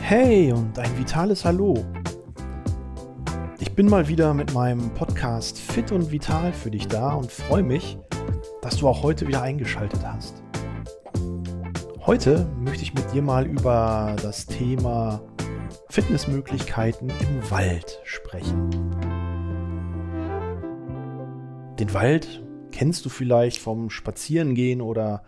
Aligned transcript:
Hey 0.00 0.52
und 0.52 0.78
ein 0.78 0.98
vitales 0.98 1.44
Hallo. 1.44 1.84
Ich 3.58 3.72
bin 3.72 3.88
mal 3.88 4.06
wieder 4.06 4.34
mit 4.34 4.52
meinem 4.52 4.92
Podcast 4.94 5.58
Fit 5.58 5.90
und 5.92 6.12
Vital 6.12 6.52
für 6.52 6.70
dich 6.70 6.86
da 6.86 7.14
und 7.14 7.32
freue 7.32 7.62
mich, 7.62 7.98
dass 8.62 8.76
du 8.76 8.86
auch 8.86 9.02
heute 9.02 9.26
wieder 9.26 9.42
eingeschaltet 9.42 10.00
hast. 10.04 10.42
Heute 12.06 12.46
möchte 12.58 12.82
ich 12.82 12.94
mit 12.94 13.12
dir 13.12 13.22
mal 13.22 13.46
über 13.46 14.14
das 14.22 14.46
Thema 14.46 15.22
Fitnessmöglichkeiten 15.88 17.08
im 17.08 17.50
Wald 17.50 17.98
sprechen. 18.04 18.70
Den 21.78 21.94
Wald 21.94 22.42
kennst 22.70 23.04
du 23.04 23.08
vielleicht 23.08 23.58
vom 23.58 23.88
Spazierengehen 23.88 24.80
oder 24.80 25.22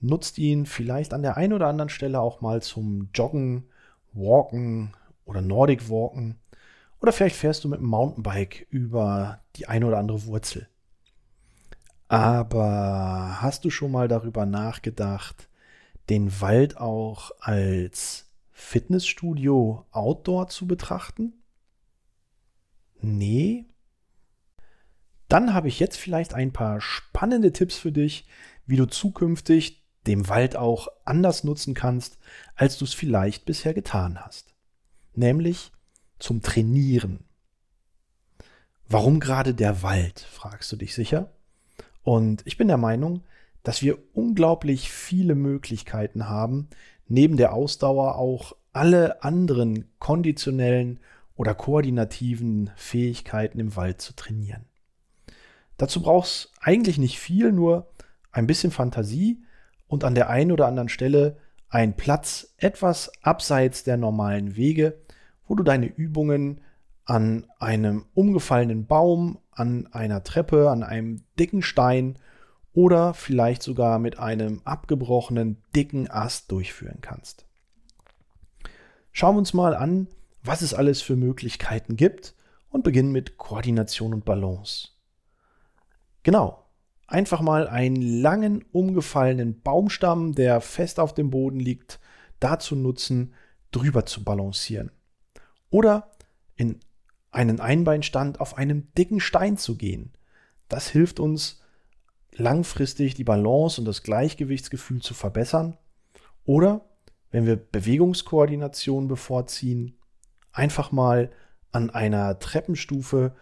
nutzt 0.00 0.38
ihn 0.38 0.66
vielleicht 0.66 1.12
an 1.12 1.22
der 1.22 1.36
einen 1.36 1.52
oder 1.52 1.66
anderen 1.66 1.88
Stelle 1.88 2.20
auch 2.20 2.40
mal 2.40 2.62
zum 2.62 3.10
Joggen, 3.14 3.68
Walken 4.12 4.94
oder 5.24 5.40
Nordic 5.40 5.88
Walken. 5.90 6.38
Oder 7.00 7.12
vielleicht 7.12 7.36
fährst 7.36 7.64
du 7.64 7.68
mit 7.68 7.80
dem 7.80 7.86
Mountainbike 7.86 8.66
über 8.70 9.40
die 9.56 9.68
eine 9.68 9.86
oder 9.86 9.98
andere 9.98 10.24
Wurzel. 10.26 10.68
Aber 12.08 13.38
hast 13.40 13.64
du 13.64 13.70
schon 13.70 13.92
mal 13.92 14.08
darüber 14.08 14.46
nachgedacht, 14.46 15.48
den 16.08 16.40
Wald 16.40 16.78
auch 16.78 17.32
als 17.40 18.26
Fitnessstudio 18.50 19.84
Outdoor 19.90 20.48
zu 20.48 20.66
betrachten? 20.66 21.34
Nee? 23.00 23.66
Dann 25.28 25.52
habe 25.52 25.68
ich 25.68 25.78
jetzt 25.78 25.98
vielleicht 25.98 26.32
ein 26.32 26.52
paar 26.52 26.80
spannende 26.80 27.52
Tipps 27.52 27.76
für 27.76 27.92
dich, 27.92 28.26
wie 28.66 28.76
du 28.76 28.86
zukünftig 28.86 29.86
den 30.08 30.28
Wald 30.28 30.56
auch 30.56 30.88
anders 31.04 31.44
nutzen 31.44 31.74
kannst, 31.74 32.18
als 32.56 32.78
du 32.78 32.84
es 32.84 32.94
vielleicht 32.94 33.44
bisher 33.44 33.74
getan 33.74 34.18
hast. 34.18 34.54
Nämlich 35.14 35.70
zum 36.18 36.42
Trainieren. 36.42 37.20
Warum 38.88 39.20
gerade 39.20 39.54
der 39.54 39.82
Wald, 39.82 40.20
fragst 40.20 40.72
du 40.72 40.76
dich 40.76 40.94
sicher? 40.94 41.30
Und 42.02 42.42
ich 42.46 42.56
bin 42.56 42.68
der 42.68 42.78
Meinung, 42.78 43.22
dass 43.62 43.82
wir 43.82 43.98
unglaublich 44.14 44.90
viele 44.90 45.34
Möglichkeiten 45.34 46.26
haben, 46.26 46.68
neben 47.06 47.36
der 47.36 47.52
Ausdauer 47.52 48.16
auch 48.16 48.56
alle 48.72 49.22
anderen 49.22 49.90
konditionellen 49.98 51.00
oder 51.36 51.54
koordinativen 51.54 52.70
Fähigkeiten 52.76 53.60
im 53.60 53.76
Wald 53.76 54.00
zu 54.00 54.14
trainieren. 54.16 54.64
Dazu 55.76 56.00
braucht 56.00 56.28
es 56.28 56.52
eigentlich 56.60 56.96
nicht 56.96 57.18
viel, 57.18 57.52
nur 57.52 57.90
ein 58.32 58.46
bisschen 58.46 58.70
Fantasie 58.70 59.42
und 59.88 60.04
an 60.04 60.14
der 60.14 60.30
einen 60.30 60.52
oder 60.52 60.66
anderen 60.66 60.88
Stelle 60.88 61.36
ein 61.68 61.96
Platz 61.96 62.54
etwas 62.56 63.10
abseits 63.22 63.84
der 63.84 63.96
normalen 63.96 64.56
Wege, 64.56 64.98
wo 65.46 65.54
du 65.54 65.62
deine 65.62 65.86
Übungen 65.86 66.60
an 67.04 67.46
einem 67.58 68.04
umgefallenen 68.14 68.86
Baum, 68.86 69.38
an 69.50 69.88
einer 69.92 70.22
Treppe, 70.22 70.70
an 70.70 70.82
einem 70.82 71.22
dicken 71.38 71.62
Stein 71.62 72.18
oder 72.74 73.14
vielleicht 73.14 73.62
sogar 73.62 73.98
mit 73.98 74.18
einem 74.18 74.60
abgebrochenen 74.64 75.62
dicken 75.74 76.10
Ast 76.10 76.52
durchführen 76.52 76.98
kannst. 77.00 77.46
Schauen 79.10 79.34
wir 79.34 79.40
uns 79.40 79.54
mal 79.54 79.74
an, 79.74 80.06
was 80.42 80.62
es 80.62 80.74
alles 80.74 81.02
für 81.02 81.16
Möglichkeiten 81.16 81.96
gibt 81.96 82.34
und 82.70 82.84
beginnen 82.84 83.10
mit 83.10 83.38
Koordination 83.38 84.14
und 84.14 84.24
Balance. 84.24 84.90
Genau, 86.22 86.62
einfach 87.08 87.40
mal 87.40 87.66
einen 87.66 88.00
langen 88.00 88.64
umgefallenen 88.70 89.60
Baumstamm, 89.62 90.34
der 90.34 90.60
fest 90.60 91.00
auf 91.00 91.14
dem 91.14 91.30
Boden 91.30 91.58
liegt, 91.58 91.98
dazu 92.38 92.76
nutzen, 92.76 93.34
drüber 93.72 94.06
zu 94.06 94.22
balancieren. 94.22 94.92
Oder 95.70 96.12
in 96.54 96.78
einen 97.30 97.60
Einbeinstand 97.60 98.40
auf 98.40 98.56
einem 98.56 98.92
dicken 98.96 99.20
Stein 99.20 99.56
zu 99.56 99.76
gehen. 99.76 100.12
Das 100.68 100.88
hilft 100.88 101.18
uns, 101.18 101.60
langfristig 102.32 103.14
die 103.14 103.24
Balance 103.24 103.80
und 103.80 103.86
das 103.86 104.02
Gleichgewichtsgefühl 104.02 105.00
zu 105.00 105.14
verbessern. 105.14 105.76
Oder 106.44 106.84
wenn 107.30 107.46
wir 107.46 107.56
Bewegungskoordination 107.56 109.08
bevorziehen, 109.08 109.98
einfach 110.52 110.92
mal 110.92 111.30
an 111.72 111.90
einer 111.90 112.38
Treppenstufe 112.38 113.34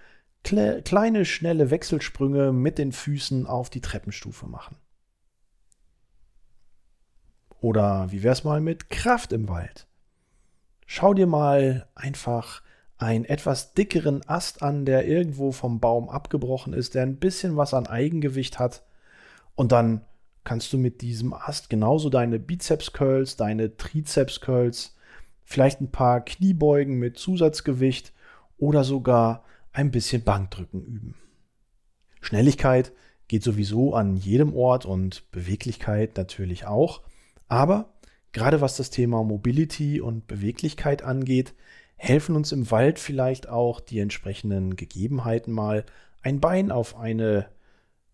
kle 0.47 0.81
kleine, 0.83 1.25
schnelle 1.25 1.71
Wechselsprünge 1.71 2.53
mit 2.53 2.79
den 2.79 2.93
Füßen 2.93 3.47
auf 3.47 3.69
die 3.69 3.81
Treppenstufe 3.81 4.47
machen. 4.47 4.77
Oder 7.61 8.13
wie 8.13 8.23
wär's 8.23 8.45
mal 8.45 8.61
mit 8.61 8.89
Kraft 8.89 9.33
im 9.33 9.49
Wald? 9.49 9.89
Schau 10.87 11.15
dir 11.15 11.27
mal 11.27 11.89
einfach 11.97 12.63
einen 12.97 13.25
etwas 13.25 13.75
dickeren 13.75 14.27
Ast 14.29 14.63
an, 14.63 14.85
der 14.85 15.09
irgendwo 15.09 15.51
vom 15.51 15.81
Baum 15.81 16.09
abgebrochen 16.09 16.73
ist, 16.73 16.95
der 16.95 17.03
ein 17.03 17.17
bisschen 17.17 17.57
was 17.57 17.75
an 17.75 17.89
Eigengewicht 17.89 18.61
hat. 18.61 18.85
Und 19.57 19.73
dann 19.73 20.03
kannst 20.45 20.73
du 20.73 20.79
mit 20.79 21.01
diesem 21.01 21.35
Ast 21.35 21.71
genauso 21.71 22.09
deine 22.09 22.39
Bizeps-Curls, 22.39 23.37
deine 23.37 23.77
Trizeps-Curls, 23.77 24.95
vielleicht 25.43 25.81
ein 25.81 25.91
paar 25.91 26.25
Kniebeugen 26.25 27.01
mit 27.01 27.19
Zusatzgewicht 27.19 28.13
oder 28.59 28.85
sogar 28.85 29.43
ein 29.77 29.91
bisschen 29.91 30.25
Bankdrücken 30.25 30.83
üben. 30.83 31.15
Schnelligkeit 32.23 32.93
geht 33.29 33.43
sowieso 33.43 33.95
an 33.95 34.17
jedem 34.17 34.55
Ort 34.55 34.87
und 34.87 35.31
Beweglichkeit 35.33 36.17
natürlich 36.17 36.67
auch. 36.67 37.03
Aber 37.47 37.93
gerade 38.33 38.63
was 38.63 38.79
das 38.79 38.89
Thema 38.89 39.23
Mobility 39.23 40.01
und 40.01 40.27
Beweglichkeit 40.27 41.03
angeht, 41.03 41.55
helfen 41.97 42.37
uns 42.37 42.53
im 42.53 42.71
Wald 42.71 42.99
vielleicht 42.99 43.51
auch 43.51 43.81
die 43.81 43.99
entsprechenden 43.99 44.77
Gegebenheiten 44.77 45.53
mal, 45.53 45.85
ein 46.23 46.41
Bein 46.41 46.71
auf 46.73 46.97
eine 46.97 47.47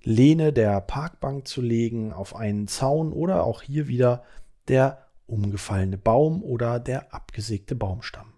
Lehne 0.02 0.52
der 0.52 0.80
Parkbank 0.80 1.46
zu 1.46 1.62
legen, 1.62 2.12
auf 2.12 2.34
einen 2.34 2.66
Zaun 2.66 3.12
oder 3.12 3.44
auch 3.44 3.62
hier 3.62 3.86
wieder 3.86 4.24
der 4.66 5.06
umgefallene 5.26 5.96
Baum 5.96 6.42
oder 6.42 6.80
der 6.80 7.14
abgesägte 7.14 7.76
Baumstamm. 7.76 8.32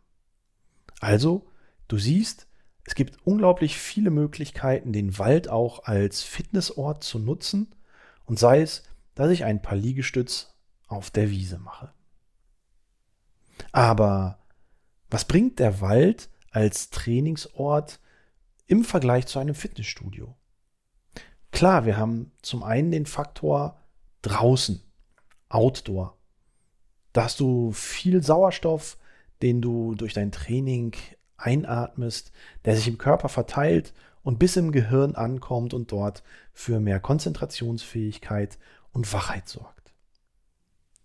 Also, 1.01 1.47
du 1.89 1.97
siehst, 1.97 2.47
es 2.87 2.95
gibt 2.95 3.19
unglaublich 3.25 3.79
viele 3.79 4.11
Möglichkeiten, 4.11 4.93
den 4.93 5.19
Wald 5.19 5.49
auch 5.49 5.85
als 5.85 6.23
Fitnessort 6.23 7.03
zu 7.03 7.19
nutzen 7.19 7.75
und 8.27 8.39
sei 8.39 8.61
es, 8.61 8.85
dass 9.15 9.31
ich 9.31 9.45
ein 9.45 9.63
paar 9.63 9.77
Liegestütz 9.77 10.55
auf 10.87 11.11
der 11.11 11.31
Wiese 11.31 11.59
mache. 11.59 11.93
Aber 13.73 14.39
was 15.11 15.25
bringt 15.25 15.59
der 15.59 15.81
Wald 15.81 16.29
als 16.51 16.91
Trainingsort 16.91 18.01
im 18.67 18.85
Vergleich 18.85 19.27
zu 19.27 19.39
einem 19.39 19.55
Fitnessstudio? 19.55 20.35
Klar, 21.53 21.87
wir 21.87 21.97
haben 21.97 22.33
zum 22.43 22.63
einen 22.63 22.91
den 22.91 23.07
Faktor 23.07 23.81
draußen, 24.23 24.83
Outdoor. 25.49 26.19
Da 27.13 27.25
hast 27.25 27.39
du 27.39 27.71
viel 27.73 28.23
Sauerstoff, 28.23 28.99
den 29.41 29.61
du 29.61 29.95
durch 29.95 30.15
dein 30.15 30.33
Training 30.33 30.95
einatmest, 31.37 32.33
der 32.65 32.77
sich 32.77 32.89
im 32.89 32.99
Körper 32.99 33.29
verteilt 33.29 33.93
und 34.23 34.39
bis 34.39 34.57
im 34.57 34.73
Gehirn 34.73 35.15
ankommt 35.15 35.75
und 35.75 35.93
dort 35.93 36.23
für 36.53 36.81
mehr 36.81 37.01
Konzentrationsfähigkeit 37.01 38.59
und 38.93 39.13
Wachheit 39.13 39.49
sorgt. 39.49 39.93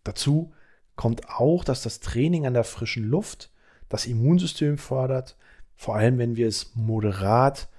Dazu 0.04 0.54
kommt 0.96 1.30
auch, 1.30 1.64
dass 1.64 1.82
das 1.82 2.00
Training 2.00 2.46
an 2.46 2.54
der 2.54 2.64
frischen 2.64 3.04
Luft 3.04 3.52
das 3.90 4.06
Immunsystem 4.06 4.78
fördert, 4.78 5.38
vor 5.76 5.96
allem 5.96 6.18
wenn 6.18 6.36
wir 6.36 6.48
es 6.48 6.76
moderat 6.76 7.70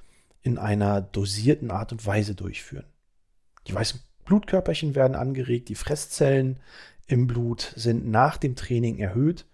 in 0.43 0.59
einer 0.59 1.01
dosierten 1.01 1.71
Art 1.71 1.93
und 1.93 2.05
Weise 2.07 2.35
durchführen. 2.35 2.87
Die 3.67 3.75
weißen 3.75 4.01
Blutkörperchen 4.25 4.95
werden 4.95 5.15
angeregt, 5.15 5.69
die 5.69 5.75
Fresszellen 5.75 6.61
im 7.07 7.27
Blut 7.27 7.73
sind 7.77 8.09
nach 8.09 8.37
dem 8.37 8.57
Training 8.57 8.99
erhöht 8.99 9.47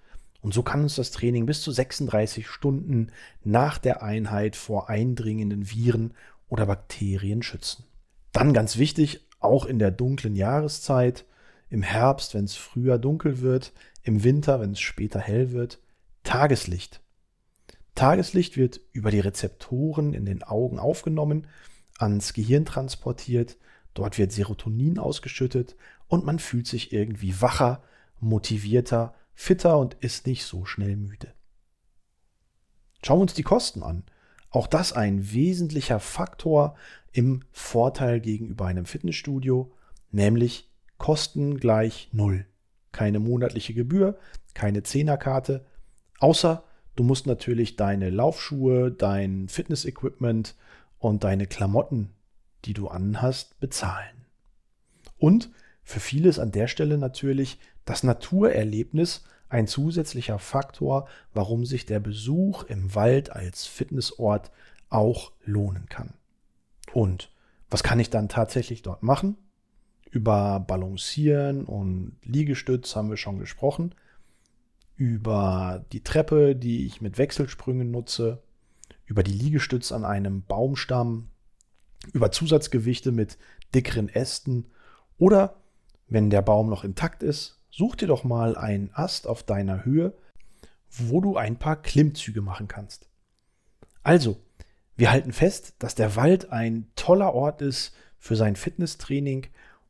und 0.47 0.55
so 0.55 0.63
kann 0.63 0.83
uns 0.83 0.95
das 0.95 1.11
Training 1.11 1.45
bis 1.45 1.61
zu 1.61 1.73
36 1.73 2.47
Stunden 2.47 3.11
nach 3.43 3.79
der 3.79 4.05
Einheit 4.05 4.55
vor 4.55 4.89
eindringenden 4.89 5.69
Viren 5.69 6.15
oder 6.47 6.67
Bakterien 6.67 7.43
schützen. 7.43 7.83
Dann 8.31 8.53
ganz 8.53 8.77
wichtig, 8.77 9.27
auch 9.41 9.67
in 9.67 9.81
der 9.81 9.91
dunklen 9.91 10.37
Jahreszeit, 10.37 11.25
im 11.69 11.83
Herbst, 11.83 12.35
wenn 12.35 12.45
es 12.45 12.55
früher 12.55 12.97
dunkel 12.97 13.41
wird, 13.41 13.73
im 14.05 14.23
Winter, 14.23 14.61
wenn 14.61 14.71
es 14.71 14.79
später 14.79 15.19
hell 15.19 15.51
wird, 15.51 15.81
Tageslicht. 16.23 17.01
Tageslicht 17.97 18.57
wird 18.57 18.81
über 18.93 19.11
die 19.11 19.19
Rezeptoren 19.19 20.15
in 20.15 20.27
den 20.27 20.45
Augen 20.45 20.79
aufgenommen, 20.79 21.49
ans 21.99 22.35
Gehirn 22.35 22.65
transportiert, 22.65 23.57
dort 23.95 24.17
wird 24.17 24.31
Serotonin 24.31 25.01
ausgeschüttet 25.01 25.75
und 26.07 26.25
man 26.25 26.39
fühlt 26.39 26.69
sich 26.69 26.93
irgendwie 26.93 27.41
wacher, 27.41 27.83
motivierter, 28.21 29.13
fitter 29.37 29.79
und 29.79 29.95
ist 29.95 30.27
nicht 30.27 30.45
so 30.45 30.65
schnell 30.65 30.97
müde. 30.97 31.33
Schauen 33.05 33.19
wir 33.19 33.23
uns 33.23 33.35
die 33.35 33.45
Kosten 33.45 33.85
an. 33.85 34.03
Auch 34.51 34.67
das 34.67 34.93
ein 34.93 35.33
wesentlicher 35.33 36.01
Faktor 36.01 36.75
im 37.13 37.45
Vorteil 37.53 38.21
gegenüber 38.21 38.67
einem 38.67 38.87
Fitnessstudio, 38.87 39.73
nämlich 40.11 40.73
Kosten 40.99 41.59
gleich 41.59 42.09
Null. 42.13 42.47
keine 42.91 43.19
monatliche 43.21 43.75
Gebühr, 43.75 44.19
keine 44.55 44.83
Zehnerkarte, 44.83 45.67
außer 46.19 46.65
du 46.97 47.05
musst 47.05 47.27
natürlich 47.27 47.77
deine 47.77 48.09
Laufschuhe, 48.09 48.91
dein 48.91 49.49
Fitnessequipment 49.49 50.55
und 50.99 51.23
deine 51.23 51.47
Klamotten, 51.47 52.15
die 52.65 52.73
du 52.73 52.89
anhast, 52.89 53.61
bezahlen. 53.61 54.25
Und 55.19 55.51
für 55.87 56.01
viele 56.01 56.29
ist 56.29 56.41
an 56.41 56.51
der 56.51 56.67
Stelle 56.67 56.99
natürlich 56.99 57.61
das 57.85 58.03
Naturerlebnis 58.03 59.25
ein 59.49 59.69
zusätzlicher 59.69 60.41
Faktor, 60.41 61.07
warum 61.33 61.65
sich 61.65 61.87
der 61.87 62.01
Besuch 62.01 62.65
im 62.65 62.97
Wald 62.97 63.31
als 63.31 63.67
Fitnessort 63.67 64.51
auch 64.91 65.31
lohnen 65.45 65.89
kann. 65.89 66.15
Und 66.93 67.31
was 67.71 67.85
kann 67.85 68.01
ich 68.01 68.11
dann 68.11 68.29
tatsächlich 68.29 68.83
dort 68.83 69.05
machen? 69.05 69.37
Über 70.11 70.59
Balancieren 70.59 71.65
und 71.65 72.17
Liegestütz 72.25 72.97
haben 72.97 73.09
wir 73.09 73.17
schon 73.17 73.39
gesprochen. 73.39 73.95
Über 74.97 75.85
die 75.93 76.03
Treppe, 76.03 76.57
die 76.57 76.85
ich 76.85 77.01
mit 77.01 77.17
Wechselsprüngen 77.17 77.93
nutze. 77.93 78.43
Über 79.05 79.23
die 79.23 79.33
Liegestütz 79.33 79.93
an 79.93 80.05
einem 80.05 80.43
Baumstamm. 80.43 81.29
Über 82.13 82.33
Zusatzgewichte 82.33 83.13
mit 83.13 83.39
dickeren 83.73 84.09
Ästen. 84.09 84.67
Oder, 85.17 85.57
wenn 86.09 86.31
der 86.31 86.43
Baum 86.43 86.69
noch 86.69 86.85
intakt 86.85 87.23
ist, 87.23 87.61
such 87.71 87.97
dir 87.97 88.07
doch 88.07 88.25
mal 88.25 88.57
einen 88.57 88.91
Ast 88.95 89.27
auf 89.27 89.43
deiner 89.43 89.85
Höhe, 89.85 90.15
wo 90.89 91.21
du 91.21 91.37
ein 91.37 91.57
paar 91.57 91.77
Klimmzüge 91.77 92.41
machen 92.41 92.69
kannst. 92.69 93.09
Also, 94.03 94.39
wir 94.97 95.11
halten 95.11 95.33
fest, 95.33 95.75
dass 95.79 95.95
der 95.95 96.17
Wald 96.17 96.53
ein 96.53 96.91
toller 96.97 97.35
Ort 97.35 97.61
ist 97.61 97.95
für 98.19 98.37
sein 98.37 98.57
Fitnesstraining, 98.57 99.49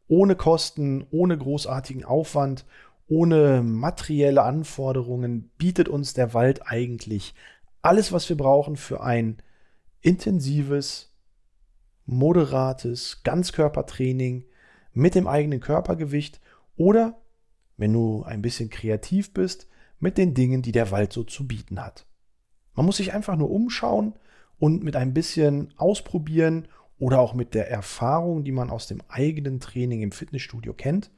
ohne 0.09 0.37
Kosten, 0.37 1.07
ohne 1.11 1.37
großartigen 1.39 2.05
Aufwand, 2.05 2.65
ohne 3.09 3.63
materielle 3.63 4.43
Anforderungen 4.43 5.51
bietet 5.59 5.89
uns 5.89 6.15
der 6.15 6.35
Wald 6.35 6.67
eigentlich 6.67 7.35
alles, 7.83 8.13
was 8.13 8.29
wir 8.29 8.37
brauchen 8.37 8.77
für 8.77 9.01
ein 9.01 9.37
intensives, 10.01 11.13
moderates 12.05 13.23
Ganzkörpertraining 13.23 14.45
mit 14.97 15.15
dem 15.15 15.29
eigenen 15.29 15.61
Körpergewicht 15.61 16.41
oder, 16.77 17.21
wenn 17.77 17.93
du 17.93 18.23
ein 18.23 18.41
bisschen 18.41 18.71
kreativ 18.71 19.35
bist, 19.35 19.69
mit 19.99 20.17
den 20.17 20.33
Dingen, 20.33 20.63
die 20.63 20.73
der 20.73 20.91
Wald 20.91 21.13
so 21.13 21.23
zu 21.23 21.47
bieten 21.47 21.85
hat. 21.85 22.07
Man 22.75 22.87
muss 22.87 22.97
sich 22.97 23.13
einfach 23.13 23.37
nur 23.37 23.51
umschauen 23.51 24.15
und 24.59 24.83
mit 24.83 24.97
ein 24.97 25.13
bisschen 25.13 25.75
Ausprobieren 25.77 26.67
oder 26.99 27.21
auch 27.21 27.35
mit 27.35 27.53
der 27.53 27.71
Erfahrung, 27.71 28.43
die 28.43 28.53
man 28.53 28.71
aus 28.71 28.87
dem 28.87 29.03
eigenen 29.09 29.61
Training 29.61 30.01
im 30.01 30.13
Fitnessstudio 30.13 30.73
kennt, 30.73 31.11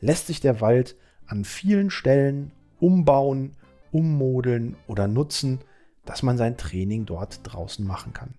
lässt 0.00 0.26
sich 0.26 0.40
der 0.40 0.60
Wald 0.60 0.96
an 1.26 1.46
vielen 1.46 1.88
Stellen 1.88 2.52
umbauen, 2.80 3.56
ummodeln 3.92 4.76
oder 4.86 5.08
nutzen, 5.08 5.60
dass 6.04 6.22
man 6.22 6.36
sein 6.36 6.58
Training 6.58 7.06
dort 7.06 7.40
draußen 7.44 7.86
machen 7.86 8.12
kann. 8.12 8.34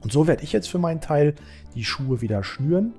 Und 0.00 0.10
so 0.10 0.26
werde 0.26 0.42
ich 0.42 0.52
jetzt 0.52 0.68
für 0.68 0.78
meinen 0.78 1.00
Teil 1.00 1.36
die 1.76 1.84
Schuhe 1.84 2.20
wieder 2.20 2.42
schnüren. 2.42 2.94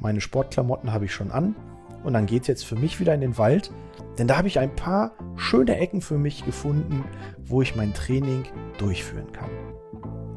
Meine 0.00 0.20
Sportklamotten 0.20 0.92
habe 0.92 1.06
ich 1.06 1.12
schon 1.12 1.30
an. 1.30 1.54
Und 2.02 2.12
dann 2.12 2.26
geht 2.26 2.42
es 2.42 2.48
jetzt 2.48 2.66
für 2.66 2.76
mich 2.76 3.00
wieder 3.00 3.14
in 3.14 3.22
den 3.22 3.38
Wald, 3.38 3.72
denn 4.18 4.28
da 4.28 4.36
habe 4.36 4.48
ich 4.48 4.58
ein 4.58 4.76
paar 4.76 5.12
schöne 5.36 5.78
Ecken 5.78 6.02
für 6.02 6.18
mich 6.18 6.44
gefunden, 6.44 7.04
wo 7.42 7.62
ich 7.62 7.76
mein 7.76 7.94
Training 7.94 8.44
durchführen 8.76 9.32
kann. 9.32 9.48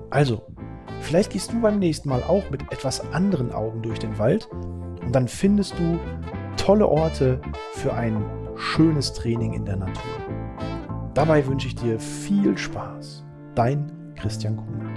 Also, 0.10 0.48
vielleicht 1.02 1.32
gehst 1.32 1.52
du 1.52 1.62
beim 1.62 1.80
nächsten 1.80 2.08
Mal 2.08 2.24
auch 2.24 2.50
mit 2.50 2.62
etwas 2.72 3.12
anderen 3.12 3.52
Augen 3.52 3.82
durch 3.82 4.00
den 4.00 4.18
Wald 4.18 4.50
und 4.52 5.14
dann 5.14 5.28
findest 5.28 5.78
du 5.78 6.00
tolle 6.56 6.88
Orte 6.88 7.42
für 7.74 7.94
ein 7.94 8.24
schönes 8.56 9.14
Training 9.14 9.54
in 9.54 9.66
der 9.66 9.76
Natur. 9.76 10.04
Dabei 11.14 11.46
wünsche 11.46 11.68
ich 11.68 11.76
dir 11.76 12.00
viel 12.00 12.58
Spaß. 12.58 13.26
Dein 13.56 14.14
Christian 14.16 14.58
Kuhn. 14.58 14.97